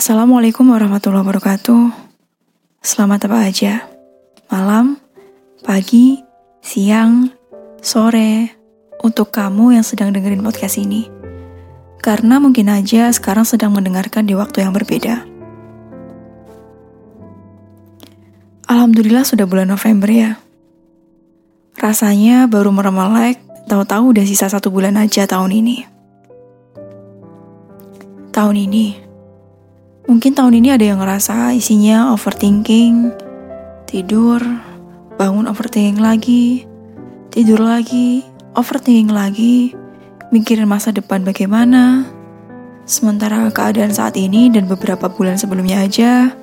Assalamualaikum 0.00 0.64
warahmatullahi 0.64 1.28
wabarakatuh. 1.28 1.92
Selamat 2.80 3.28
apa 3.28 3.44
aja? 3.44 3.84
Malam, 4.48 4.96
pagi, 5.60 6.16
siang, 6.64 7.28
sore, 7.84 8.48
untuk 9.04 9.28
kamu 9.28 9.76
yang 9.76 9.84
sedang 9.84 10.08
dengerin 10.08 10.40
podcast 10.40 10.80
ini. 10.80 11.04
Karena 12.00 12.40
mungkin 12.40 12.72
aja 12.72 13.12
sekarang 13.12 13.44
sedang 13.44 13.76
mendengarkan 13.76 14.24
di 14.24 14.32
waktu 14.32 14.64
yang 14.64 14.72
berbeda. 14.72 15.20
Alhamdulillah 18.72 19.28
sudah 19.28 19.44
bulan 19.44 19.68
November 19.68 20.08
ya. 20.08 20.40
Rasanya 21.76 22.48
baru 22.48 22.72
meremelek, 22.72 23.36
tahu-tahu 23.68 24.16
udah 24.16 24.24
sisa 24.24 24.48
satu 24.48 24.72
bulan 24.72 24.96
aja 24.96 25.28
tahun 25.28 25.60
ini. 25.60 25.84
Tahun 28.32 28.56
ini, 28.56 29.09
mungkin 30.10 30.34
tahun 30.34 30.58
ini 30.58 30.74
ada 30.74 30.82
yang 30.90 30.98
ngerasa 30.98 31.54
isinya 31.54 32.10
overthinking, 32.10 33.14
tidur, 33.86 34.42
bangun 35.14 35.46
overthinking 35.46 36.02
lagi, 36.02 36.66
tidur 37.30 37.62
lagi, 37.62 38.26
overthinking 38.58 39.14
lagi, 39.14 39.70
mikirin 40.34 40.66
masa 40.66 40.90
depan 40.90 41.22
bagaimana. 41.22 42.10
Sementara 42.90 43.46
keadaan 43.54 43.94
saat 43.94 44.18
ini 44.18 44.50
dan 44.50 44.66
beberapa 44.66 45.06
bulan 45.06 45.38
sebelumnya 45.38 45.86
aja 45.86 46.34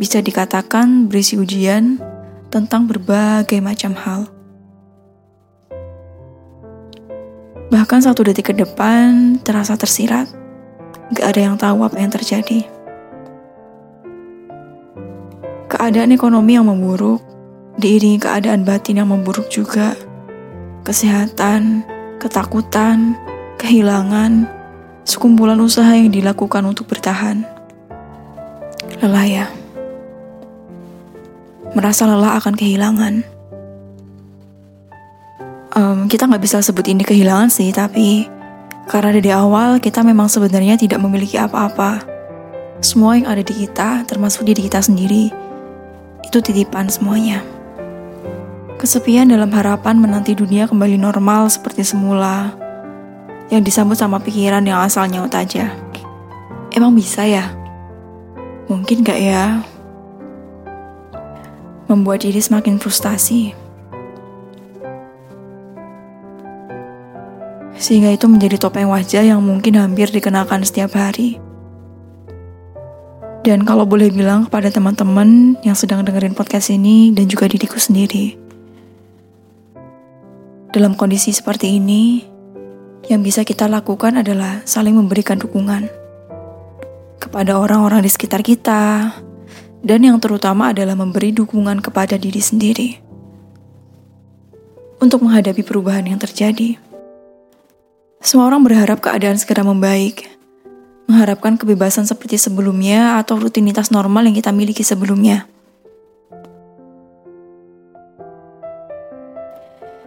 bisa 0.00 0.24
dikatakan 0.24 1.04
berisi 1.12 1.36
ujian 1.36 2.00
tentang 2.48 2.88
berbagai 2.88 3.60
macam 3.60 3.92
hal. 3.92 4.24
Bahkan 7.68 8.00
satu 8.08 8.24
detik 8.24 8.52
ke 8.52 8.54
depan 8.56 9.36
terasa 9.44 9.76
tersirat. 9.76 10.32
Gak 11.12 11.36
ada 11.36 11.40
yang 11.44 11.60
tahu 11.60 11.84
apa 11.84 12.00
yang 12.00 12.08
terjadi. 12.08 12.81
Keadaan 15.82 16.14
ekonomi 16.14 16.54
yang 16.54 16.70
memburuk, 16.70 17.18
diiringi 17.74 18.22
keadaan 18.22 18.62
batin 18.62 19.02
yang 19.02 19.10
memburuk 19.10 19.50
juga. 19.50 19.98
Kesehatan, 20.86 21.82
ketakutan, 22.22 23.18
kehilangan, 23.58 24.46
sekumpulan 25.02 25.58
usaha 25.58 25.90
yang 25.90 26.14
dilakukan 26.14 26.62
untuk 26.70 26.86
bertahan. 26.86 27.42
Lelah 29.02 29.26
ya. 29.26 29.46
Merasa 31.74 32.06
lelah 32.06 32.38
akan 32.38 32.54
kehilangan 32.54 33.26
um, 35.74 36.06
kita 36.06 36.30
nggak 36.30 36.46
bisa 36.46 36.62
sebut 36.62 36.86
ini 36.94 37.02
kehilangan 37.02 37.50
sih, 37.50 37.74
tapi 37.74 38.30
karena 38.86 39.10
dari 39.18 39.34
awal 39.34 39.82
kita 39.82 40.06
memang 40.06 40.30
sebenarnya 40.30 40.78
tidak 40.78 41.02
memiliki 41.02 41.42
apa-apa. 41.42 42.06
Semua 42.78 43.18
yang 43.18 43.26
ada 43.26 43.42
di 43.42 43.66
kita, 43.66 44.06
termasuk 44.06 44.46
diri 44.46 44.70
kita 44.70 44.78
sendiri, 44.78 45.30
itu 46.32 46.40
titipan 46.40 46.88
semuanya. 46.88 47.44
Kesepian 48.80 49.28
dalam 49.28 49.52
harapan 49.52 50.00
menanti 50.00 50.32
dunia 50.32 50.64
kembali 50.64 50.96
normal 50.96 51.52
seperti 51.52 51.84
semula, 51.84 52.56
yang 53.52 53.60
disambut 53.60 54.00
sama 54.00 54.16
pikiran 54.16 54.64
yang 54.64 54.80
asal 54.80 55.04
nyaut 55.04 55.28
aja. 55.36 55.76
Emang 56.72 56.96
bisa 56.96 57.28
ya? 57.28 57.52
Mungkin 58.64 59.04
gak 59.04 59.20
ya? 59.20 59.60
Membuat 61.92 62.24
diri 62.24 62.40
semakin 62.40 62.80
frustasi. 62.80 63.52
sehingga 67.82 68.14
itu 68.14 68.30
menjadi 68.30 68.62
topeng 68.62 68.86
wajah 68.86 69.26
yang 69.26 69.42
mungkin 69.42 69.74
hampir 69.74 70.06
dikenakan 70.06 70.62
setiap 70.62 70.94
hari. 70.94 71.42
Dan 73.42 73.66
kalau 73.66 73.82
boleh 73.82 74.14
bilang 74.14 74.46
kepada 74.46 74.70
teman-teman 74.70 75.58
yang 75.66 75.74
sedang 75.74 76.06
dengerin 76.06 76.30
podcast 76.30 76.70
ini 76.70 77.10
dan 77.10 77.26
juga 77.26 77.50
diriku 77.50 77.74
sendiri, 77.74 78.38
dalam 80.70 80.94
kondisi 80.94 81.34
seperti 81.34 81.74
ini, 81.74 82.22
yang 83.10 83.18
bisa 83.18 83.42
kita 83.42 83.66
lakukan 83.66 84.22
adalah 84.22 84.62
saling 84.62 84.94
memberikan 84.94 85.42
dukungan 85.42 85.90
kepada 87.18 87.58
orang-orang 87.58 88.06
di 88.06 88.10
sekitar 88.14 88.46
kita, 88.46 89.10
dan 89.82 90.00
yang 90.06 90.22
terutama 90.22 90.70
adalah 90.70 90.94
memberi 90.94 91.34
dukungan 91.34 91.82
kepada 91.82 92.14
diri 92.14 92.38
sendiri 92.38 92.88
untuk 95.02 95.26
menghadapi 95.26 95.66
perubahan 95.66 96.06
yang 96.06 96.22
terjadi. 96.22 96.78
Semua 98.22 98.46
orang 98.46 98.62
berharap 98.62 99.02
keadaan 99.02 99.34
segera 99.34 99.66
membaik, 99.66 100.30
mengharapkan 101.12 101.60
kebebasan 101.60 102.08
seperti 102.08 102.40
sebelumnya 102.40 103.20
atau 103.20 103.36
rutinitas 103.36 103.92
normal 103.92 104.24
yang 104.24 104.32
kita 104.32 104.48
miliki 104.48 104.80
sebelumnya. 104.80 105.44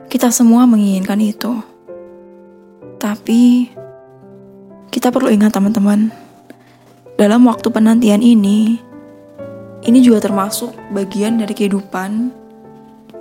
Kita 0.10 0.34
semua 0.34 0.66
menginginkan 0.66 1.22
itu. 1.22 1.62
Tapi, 2.98 3.70
kita 4.90 5.14
perlu 5.14 5.30
ingat 5.30 5.54
teman-teman, 5.54 6.10
dalam 7.22 7.46
waktu 7.46 7.70
penantian 7.70 8.26
ini, 8.26 8.82
ini 9.86 10.00
juga 10.02 10.26
termasuk 10.26 10.74
bagian 10.90 11.38
dari 11.38 11.54
kehidupan 11.54 12.34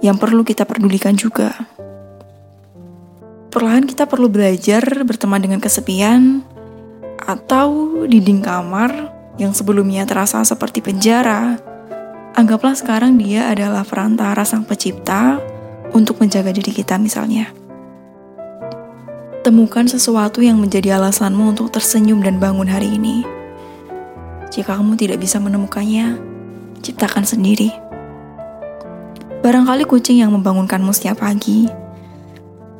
yang 0.01 0.17
perlu 0.17 0.41
kita 0.41 0.65
pedulikan 0.65 1.13
juga. 1.13 1.53
Perlahan 3.53 3.85
kita 3.85 4.09
perlu 4.09 4.33
belajar 4.33 4.83
berteman 5.05 5.45
dengan 5.45 5.61
kesepian 5.61 6.54
atau 7.25 8.03
dinding 8.05 8.45
kamar 8.45 9.13
yang 9.41 9.51
sebelumnya 9.51 10.05
terasa 10.05 10.45
seperti 10.45 10.85
penjara. 10.85 11.59
Anggaplah 12.35 12.75
sekarang 12.77 13.17
dia 13.17 13.49
adalah 13.51 13.87
perantara 13.87 14.43
sang 14.43 14.67
pencipta 14.67 15.39
untuk 15.95 16.21
menjaga 16.21 16.51
diri 16.51 16.75
kita 16.75 16.99
misalnya. 16.99 17.51
Temukan 19.45 19.85
sesuatu 19.87 20.41
yang 20.41 20.57
menjadi 20.57 20.97
alasanmu 20.97 21.53
untuk 21.53 21.69
tersenyum 21.69 22.25
dan 22.25 22.41
bangun 22.41 22.67
hari 22.67 22.97
ini. 22.97 23.23
Jika 24.49 24.79
kamu 24.81 24.97
tidak 24.97 25.21
bisa 25.21 25.37
menemukannya, 25.39 26.17
ciptakan 26.81 27.29
sendiri. 27.29 27.71
Barangkali 29.45 29.85
kucing 29.85 30.25
yang 30.25 30.33
membangunkanmu 30.33 30.91
setiap 30.97 31.21
pagi 31.21 31.85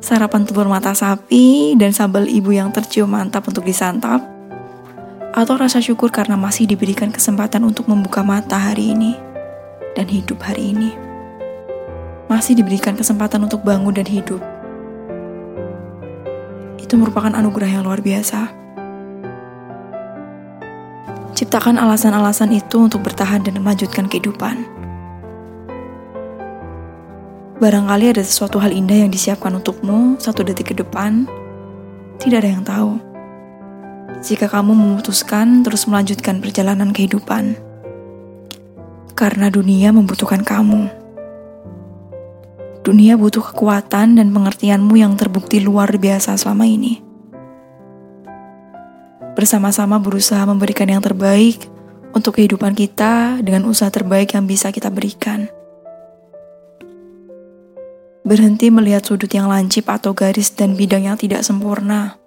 sarapan 0.05 0.45
telur 0.45 0.69
mata 0.69 0.93
sapi, 0.93 1.73
dan 1.81 1.97
sambal 1.97 2.29
ibu 2.29 2.53
yang 2.53 2.69
tercium 2.69 3.09
mantap 3.09 3.49
untuk 3.49 3.65
disantap, 3.65 4.21
atau 5.35 5.59
rasa 5.59 5.83
syukur 5.83 6.15
karena 6.15 6.39
masih 6.39 6.71
diberikan 6.71 7.11
kesempatan 7.11 7.67
untuk 7.67 7.91
membuka 7.91 8.23
mata 8.23 8.55
hari 8.55 8.95
ini 8.95 9.19
dan 9.99 10.07
hidup 10.07 10.39
hari 10.39 10.71
ini. 10.71 10.95
Masih 12.31 12.55
diberikan 12.55 12.95
kesempatan 12.95 13.43
untuk 13.43 13.67
bangun 13.67 13.91
dan 13.99 14.07
hidup. 14.07 14.39
Itu 16.79 16.95
merupakan 16.95 17.35
anugerah 17.35 17.67
yang 17.67 17.83
luar 17.83 17.99
biasa. 17.99 18.63
Ciptakan 21.35 21.83
alasan-alasan 21.83 22.55
itu 22.55 22.79
untuk 22.79 23.03
bertahan 23.03 23.43
dan 23.43 23.59
melanjutkan 23.59 24.07
kehidupan. 24.07 24.63
Barangkali 27.59 28.15
ada 28.15 28.23
sesuatu 28.23 28.63
hal 28.63 28.71
indah 28.71 29.03
yang 29.03 29.11
disiapkan 29.11 29.51
untukmu 29.51 30.15
satu 30.23 30.47
detik 30.47 30.71
ke 30.71 30.75
depan. 30.79 31.27
Tidak 32.23 32.39
ada 32.39 32.51
yang 32.55 32.63
tahu. 32.63 33.14
Jika 34.23 34.47
kamu 34.47 34.77
memutuskan 34.77 35.67
terus 35.67 35.89
melanjutkan 35.91 36.39
perjalanan 36.39 36.95
kehidupan. 36.95 37.59
Karena 39.19 39.51
dunia 39.51 39.91
membutuhkan 39.91 40.47
kamu. 40.47 40.93
Dunia 42.85 43.17
butuh 43.17 43.41
kekuatan 43.41 44.21
dan 44.21 44.29
pengertianmu 44.31 44.95
yang 45.01 45.17
terbukti 45.17 45.59
luar 45.65 45.91
biasa 45.97 46.37
selama 46.37 46.69
ini. 46.69 47.01
Bersama-sama 49.35 49.99
berusaha 49.99 50.45
memberikan 50.47 50.87
yang 50.87 51.03
terbaik 51.03 51.67
untuk 52.15 52.39
kehidupan 52.39 52.77
kita 52.77 53.43
dengan 53.43 53.67
usaha 53.67 53.91
terbaik 53.91 54.37
yang 54.37 54.47
bisa 54.47 54.71
kita 54.71 54.93
berikan 54.93 55.51
berhenti 58.25 58.73
melihat 58.73 59.05
sudut 59.05 59.29
yang 59.29 59.53
lancip 59.53 59.85
atau 59.85 60.17
garis 60.17 60.49
dan 60.57 60.73
bidang 60.75 61.05
yang 61.05 61.21
tidak 61.21 61.45
sempurna. 61.45 62.24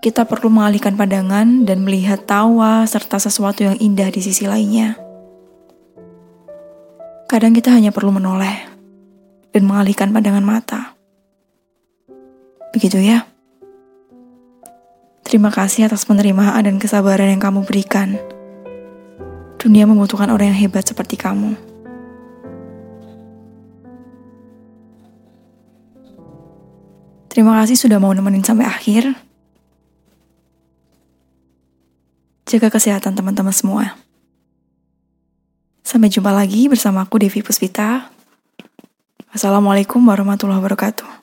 Kita 0.00 0.24
perlu 0.24 0.48
mengalihkan 0.48 0.96
pandangan 0.96 1.68
dan 1.68 1.84
melihat 1.84 2.24
tawa 2.24 2.88
serta 2.88 3.20
sesuatu 3.20 3.68
yang 3.68 3.76
indah 3.76 4.08
di 4.08 4.24
sisi 4.24 4.48
lainnya. 4.48 4.96
Kadang 7.28 7.52
kita 7.52 7.68
hanya 7.68 7.92
perlu 7.92 8.08
menoleh 8.08 8.64
dan 9.52 9.62
mengalihkan 9.68 10.08
pandangan 10.08 10.40
mata. 10.40 10.96
Begitu 12.72 12.96
ya. 12.96 13.28
Terima 15.20 15.52
kasih 15.52 15.84
atas 15.84 16.08
penerimaan 16.08 16.64
dan 16.64 16.80
kesabaran 16.80 17.36
yang 17.36 17.42
kamu 17.44 17.68
berikan. 17.68 18.16
Dunia 19.60 19.84
membutuhkan 19.84 20.32
orang 20.32 20.56
yang 20.56 20.64
hebat 20.64 20.88
seperti 20.88 21.20
kamu. 21.20 21.60
Terima 27.28 27.60
kasih 27.60 27.76
sudah 27.76 28.00
mau 28.00 28.16
nemenin 28.16 28.42
sampai 28.42 28.64
akhir. 28.64 29.29
Jaga 32.50 32.66
kesehatan 32.66 33.14
teman-teman 33.14 33.54
semua. 33.54 33.94
Sampai 35.86 36.10
jumpa 36.10 36.34
lagi 36.34 36.66
bersama 36.66 37.06
aku 37.06 37.22
Devi 37.22 37.46
Puspita. 37.46 38.10
Assalamualaikum 39.30 40.02
warahmatullahi 40.02 40.58
wabarakatuh. 40.58 41.20